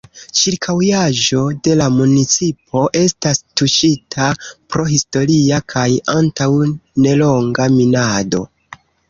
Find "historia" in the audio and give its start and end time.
4.95-5.61